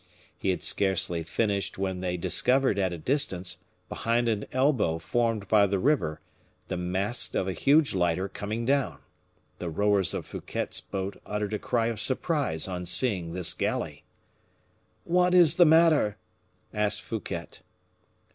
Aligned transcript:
He 0.35 0.49
had 0.49 0.63
scarcely 0.63 1.21
finished 1.21 1.77
when 1.77 1.99
they 2.01 2.17
discovered 2.17 2.79
at 2.79 2.91
a 2.91 2.97
distance, 2.97 3.57
behind 3.87 4.27
an 4.27 4.45
elbow 4.51 4.97
formed 4.97 5.47
by 5.47 5.67
the 5.67 5.77
river, 5.77 6.21
the 6.69 6.75
masts 6.75 7.35
of 7.35 7.47
a 7.47 7.53
huge 7.53 7.93
lighter 7.93 8.27
coming 8.27 8.65
down. 8.65 8.97
The 9.59 9.69
rowers 9.69 10.15
of 10.15 10.25
Fouquet's 10.25 10.81
boat 10.81 11.21
uttered 11.23 11.53
a 11.53 11.59
cry 11.59 11.85
of 11.85 12.01
surprise 12.01 12.67
on 12.67 12.87
seeing 12.87 13.33
this 13.33 13.53
galley. 13.53 14.03
"What 15.03 15.35
is 15.35 15.57
the 15.57 15.65
matter?" 15.65 16.17
asked 16.73 17.03
Fouquet. 17.03 17.59